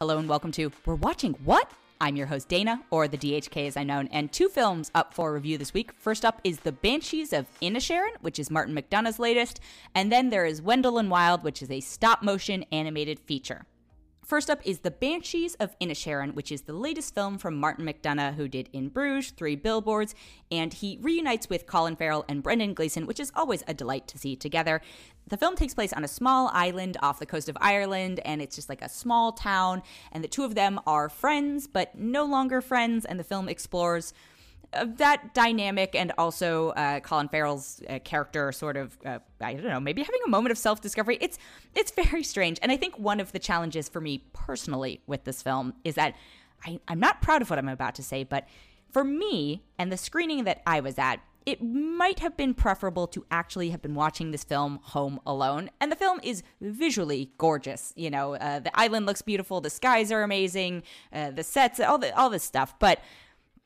[0.00, 1.72] Hello and welcome to We're Watching What?
[2.00, 5.32] I'm your host, Dana, or the DHK as I'm known, and two films up for
[5.32, 5.90] review this week.
[5.98, 9.58] First up is The Banshees of Inisherin, which is Martin McDonagh's latest,
[9.96, 13.66] and then there is Wendell and Wild, which is a stop motion animated feature.
[14.28, 18.34] First up is The Banshees of Inisherin, which is the latest film from Martin McDonagh,
[18.34, 20.14] who did In Bruges, Three Billboards,
[20.50, 24.18] and he reunites with Colin Farrell and Brendan Gleeson, which is always a delight to
[24.18, 24.82] see together.
[25.28, 28.54] The film takes place on a small island off the coast of Ireland, and it's
[28.54, 29.82] just like a small town,
[30.12, 34.12] and the two of them are friends, but no longer friends, and the film explores
[34.72, 39.80] that dynamic and also uh, Colin Farrell's uh, character sort of uh, I don't know
[39.80, 41.38] maybe having a moment of self discovery it's
[41.74, 45.42] it's very strange and I think one of the challenges for me personally with this
[45.42, 46.14] film is that
[46.64, 48.46] I, I'm not proud of what I'm about to say but
[48.90, 53.24] for me and the screening that I was at it might have been preferable to
[53.30, 55.70] actually have been watching this film home alone.
[55.80, 57.94] And the film is visually gorgeous.
[57.96, 61.96] You know, uh, the island looks beautiful, the skies are amazing, uh, the sets, all
[61.96, 62.78] the all this stuff.
[62.78, 63.00] But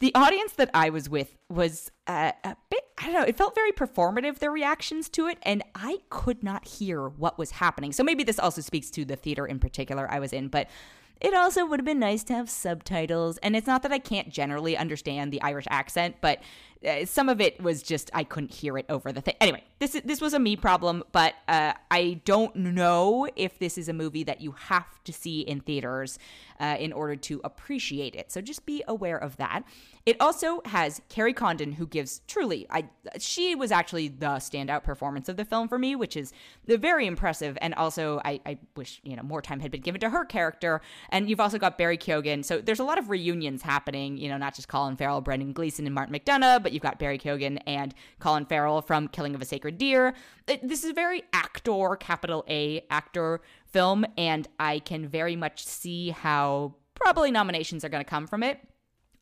[0.00, 3.54] the audience that I was with was uh, a bit, I don't know, it felt
[3.54, 7.92] very performative, their reactions to it, and I could not hear what was happening.
[7.92, 10.68] So maybe this also speaks to the theater in particular I was in, but
[11.20, 13.38] it also would have been nice to have subtitles.
[13.38, 16.40] And it's not that I can't generally understand the Irish accent, but
[16.86, 19.34] uh, some of it was just I couldn't hear it over the thing.
[19.40, 23.88] Anyway, this this was a me problem, but uh, I don't know if this is
[23.88, 26.18] a movie that you have to see in theaters
[26.60, 28.30] uh, in order to appreciate it.
[28.30, 29.62] So just be aware of that.
[30.06, 35.28] It also has Kerry Condon, who gives truly, I she was actually the standout performance
[35.28, 36.32] of the film for me, which is
[36.66, 37.58] very impressive.
[37.60, 40.80] And also, I, I wish you know more time had been given to her character.
[41.10, 44.16] And you've also got Barry Keoghan, so there's a lot of reunions happening.
[44.16, 47.18] You know, not just Colin Farrell, Brendan Gleeson, and Martin McDonagh, but you've got Barry
[47.18, 50.14] Keoghan and Colin Farrell from Killing of a Sacred Deer.
[50.46, 56.10] This is a very actor, capital A actor film, and I can very much see
[56.10, 58.60] how probably nominations are going to come from it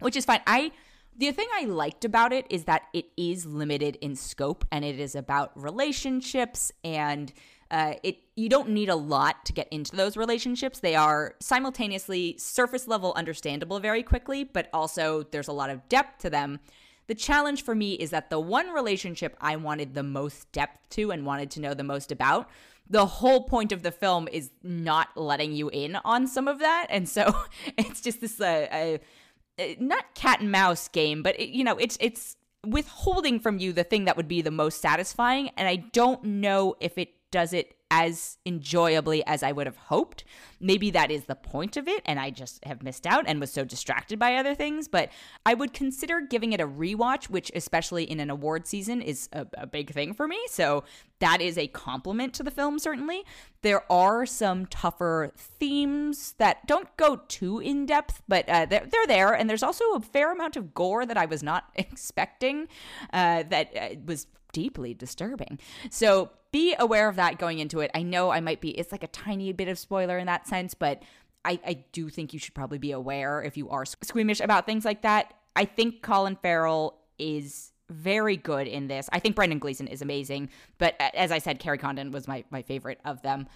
[0.00, 0.40] which is fine.
[0.46, 0.72] I
[1.16, 5.00] the thing I liked about it is that it is limited in scope and it
[5.00, 7.32] is about relationships and
[7.72, 10.78] uh, it you don't need a lot to get into those relationships.
[10.78, 16.22] They are simultaneously surface level understandable very quickly, but also there's a lot of depth
[16.22, 16.60] to them.
[17.08, 21.10] The challenge for me is that the one relationship I wanted the most depth to
[21.10, 22.48] and wanted to know the most about,
[22.88, 26.86] the whole point of the film is not letting you in on some of that,
[26.90, 27.34] and so
[27.78, 28.98] it's just this uh,
[29.58, 32.36] uh, not cat and mouse game, but it, you know, it's it's
[32.66, 36.76] withholding from you the thing that would be the most satisfying, and I don't know
[36.80, 40.24] if it does it as enjoyably as I would have hoped.
[40.60, 43.52] Maybe that is the point of it, and I just have missed out and was
[43.52, 44.88] so distracted by other things.
[44.88, 45.10] But
[45.46, 49.46] I would consider giving it a rewatch, which, especially in an award season, is a,
[49.54, 50.38] a big thing for me.
[50.48, 50.84] So
[51.20, 53.24] that is a compliment to the film, certainly.
[53.62, 59.06] There are some tougher themes that don't go too in depth, but uh, they're, they're
[59.06, 59.32] there.
[59.32, 62.68] And there's also a fair amount of gore that I was not expecting
[63.12, 65.58] uh, that uh, was deeply disturbing.
[65.90, 67.90] So be aware of that going into it.
[67.94, 70.74] I know I might be, it's like a tiny bit of spoiler in that sense,
[70.74, 71.02] but
[71.44, 74.84] I, I do think you should probably be aware if you are squeamish about things
[74.84, 75.34] like that.
[75.56, 79.08] I think Colin Farrell is very good in this.
[79.12, 82.62] I think Brendan Gleeson is amazing, but as I said, Kerry Condon was my, my
[82.62, 83.48] favorite of them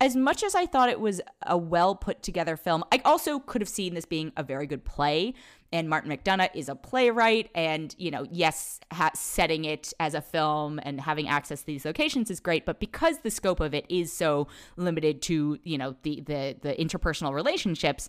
[0.00, 3.60] as much as I thought it was a well put together film, I also could
[3.60, 5.34] have seen this being a very good play.
[5.70, 10.22] And Martin McDonagh is a playwright, and you know, yes, ha- setting it as a
[10.22, 12.64] film and having access to these locations is great.
[12.64, 16.74] But because the scope of it is so limited to you know the the the
[16.74, 18.08] interpersonal relationships,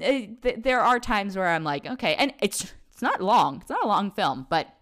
[0.00, 0.04] uh,
[0.42, 3.82] th- there are times where I'm like, okay, and it's it's not long, it's not
[3.82, 4.76] a long film, but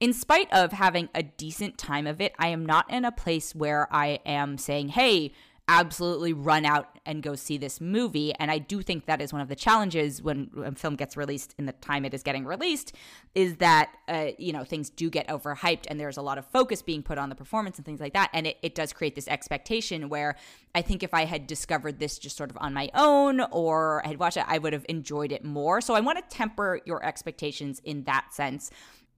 [0.00, 3.54] in spite of having a decent time of it, I am not in a place
[3.54, 5.32] where I am saying, hey,
[5.66, 8.34] absolutely run out and go see this movie.
[8.34, 11.54] And I do think that is one of the challenges when a film gets released
[11.58, 12.94] in the time it is getting released,
[13.34, 16.82] is that, uh, you know, things do get overhyped and there's a lot of focus
[16.82, 18.28] being put on the performance and things like that.
[18.34, 20.36] And it, it does create this expectation where
[20.74, 24.08] I think if I had discovered this just sort of on my own or I
[24.08, 25.80] had watched it, I would have enjoyed it more.
[25.80, 28.70] So I want to temper your expectations in that sense.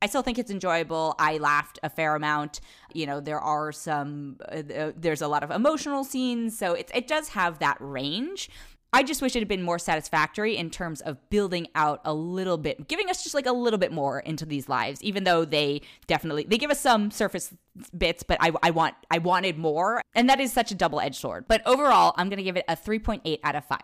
[0.03, 1.15] I still think it's enjoyable.
[1.19, 2.61] I laughed a fair amount.
[2.93, 6.57] You know, there are some, uh, uh, there's a lot of emotional scenes.
[6.59, 8.51] So it, it does have that range.
[8.93, 12.57] I just wish it had been more satisfactory in terms of building out a little
[12.57, 15.83] bit, giving us just like a little bit more into these lives, even though they
[16.07, 17.53] definitely, they give us some surface
[17.97, 20.03] bits, but I, I want, I wanted more.
[20.15, 21.47] And that is such a double edged sword.
[21.49, 23.79] But overall, I'm going to give it a 3.8 out of 5.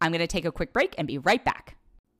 [0.00, 1.76] I'm going to take a quick break and be right back.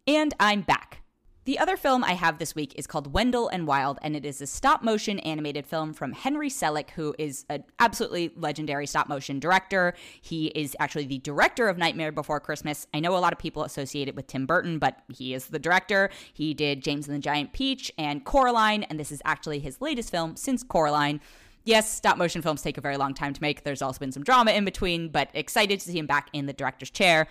[0.07, 1.00] And I'm back.
[1.47, 4.43] The other film I have this week is called Wendell and Wild, and it is
[4.43, 9.41] a stop motion animated film from Henry Selick, who is an absolutely legendary stop motion
[9.41, 9.95] director.
[10.21, 12.87] He is actually the director of Nightmare Before Christmas.
[12.93, 15.59] I know a lot of people associate it with Tim Burton, but he is the
[15.59, 16.11] director.
[16.31, 20.11] He did James and the Giant Peach and Coraline, and this is actually his latest
[20.11, 21.23] film since Coraline.
[21.65, 23.65] Yes, stop motion films take a very long time to make.
[23.65, 26.53] There's also been some drama in between, but excited to see him back in the
[26.53, 27.29] director's chair.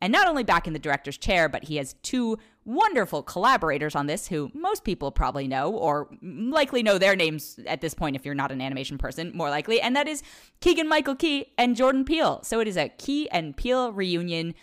[0.00, 4.06] And not only back in the director's chair, but he has two wonderful collaborators on
[4.06, 8.24] this who most people probably know or likely know their names at this point if
[8.24, 9.80] you're not an animation person, more likely.
[9.80, 10.22] And that is
[10.60, 12.40] Keegan Michael Key and Jordan Peele.
[12.42, 14.54] So it is a Key and Peele reunion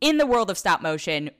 [0.00, 1.30] in the world of stop motion.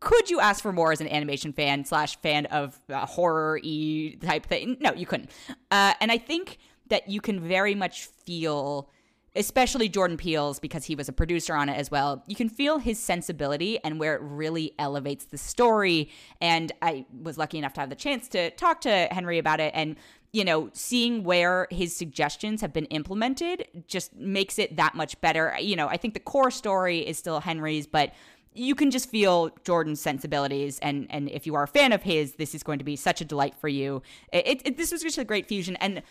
[0.00, 4.16] Could you ask for more as an animation fan slash fan of uh, horror e
[4.16, 4.76] type thing?
[4.80, 5.30] No, you couldn't.
[5.70, 6.58] Uh, and I think
[6.88, 8.90] that you can very much feel
[9.36, 12.24] especially Jordan Peele's because he was a producer on it as well.
[12.26, 16.10] You can feel his sensibility and where it really elevates the story.
[16.40, 19.72] And I was lucky enough to have the chance to talk to Henry about it
[19.74, 19.96] and
[20.32, 25.56] you know, seeing where his suggestions have been implemented just makes it that much better.
[25.58, 28.12] You know, I think the core story is still Henry's, but
[28.52, 32.34] you can just feel Jordan's sensibilities, and and if you are a fan of his,
[32.34, 34.02] this is going to be such a delight for you.
[34.32, 36.02] It, it, this was just a great fusion, and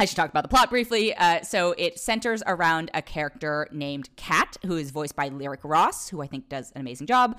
[0.00, 1.12] I should talk about the plot briefly.
[1.14, 6.08] Uh, so it centers around a character named Kat, who is voiced by Lyric Ross,
[6.08, 7.36] who I think does an amazing job.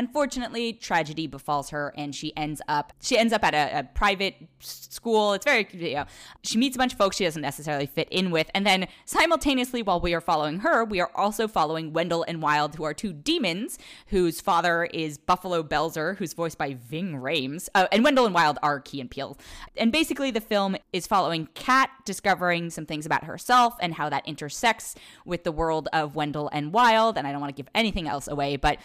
[0.00, 4.34] Unfortunately, tragedy befalls her, and she ends up she ends up at a, a private
[4.60, 5.34] school.
[5.34, 6.06] It's very you know
[6.42, 9.82] she meets a bunch of folks she doesn't necessarily fit in with, and then simultaneously,
[9.82, 13.12] while we are following her, we are also following Wendell and Wild, who are two
[13.12, 18.34] demons whose father is Buffalo Belzer, who's voiced by Ving Rhames, uh, and Wendell and
[18.34, 19.36] Wild are Key and Peele.
[19.76, 24.26] And basically, the film is following Kat discovering some things about herself and how that
[24.26, 24.94] intersects
[25.26, 27.18] with the world of Wendell and Wild.
[27.18, 28.78] And I don't want to give anything else away, but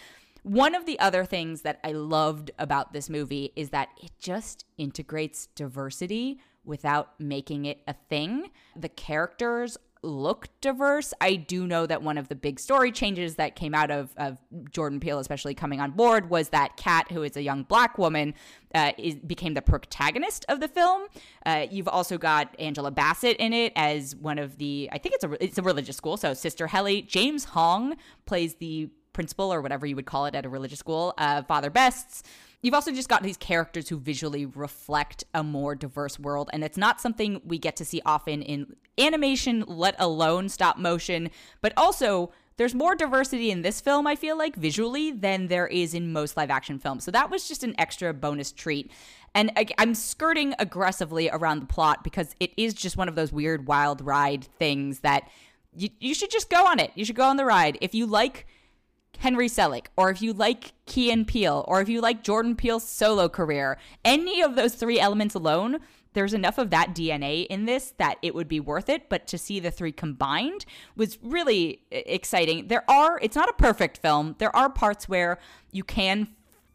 [0.46, 4.64] one of the other things that I loved about this movie is that it just
[4.78, 8.50] integrates diversity without making it a thing.
[8.76, 11.12] The characters look diverse.
[11.20, 14.38] I do know that one of the big story changes that came out of, of
[14.70, 18.32] Jordan Peele, especially coming on board, was that Kat, who is a young black woman,
[18.72, 21.08] uh, is, became the protagonist of the film.
[21.44, 25.24] Uh, you've also got Angela Bassett in it as one of the, I think it's
[25.24, 27.02] a it's a religious school, so Sister Helly.
[27.02, 27.96] James Hong
[28.26, 31.70] plays the principal or whatever you would call it at a religious school, uh, Father
[31.70, 32.22] Bests.
[32.60, 36.76] You've also just got these characters who visually reflect a more diverse world, and it's
[36.76, 41.30] not something we get to see often in animation, let alone stop motion,
[41.62, 45.94] but also there's more diversity in this film, I feel like, visually, than there is
[45.94, 47.04] in most live action films.
[47.04, 48.90] So that was just an extra bonus treat.
[49.34, 53.66] And I'm skirting aggressively around the plot because it is just one of those weird,
[53.66, 55.28] wild ride things that
[55.74, 56.90] you, you should just go on it.
[56.94, 57.76] You should go on the ride.
[57.80, 58.46] If you like
[59.18, 62.88] Henry Selick, or if you like Key and Peele, or if you like Jordan Peele's
[62.88, 65.78] solo career, any of those three elements alone,
[66.12, 69.10] there's enough of that DNA in this that it would be worth it.
[69.10, 70.64] But to see the three combined
[70.96, 72.68] was really exciting.
[72.68, 74.34] There are, it's not a perfect film.
[74.38, 75.38] There are parts where
[75.72, 76.28] you can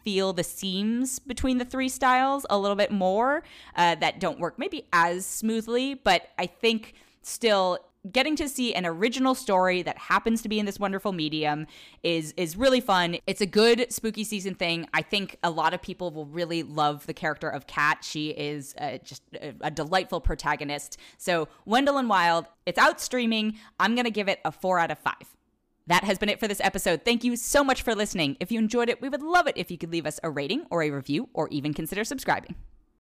[0.04, 3.44] feel the seams between the three styles a little bit more
[3.76, 6.94] uh, that don't work maybe as smoothly, but I think
[7.24, 11.68] still getting to see an original story that happens to be in this wonderful medium
[12.03, 13.18] is is really fun.
[13.27, 14.88] It's a good spooky season thing.
[14.94, 18.03] I think a lot of people will really love the character of Kat.
[18.03, 20.98] She is uh, just a, a delightful protagonist.
[21.18, 23.57] So Wendell and Wild, it's out streaming.
[23.80, 25.36] I'm gonna give it a four out of five.
[25.88, 27.01] That has been it for this episode.
[27.04, 28.38] Thank you so much for listening.
[28.39, 30.66] If you enjoyed it, we would love it if you could leave us a rating
[30.69, 32.56] or a review or even consider subscribing.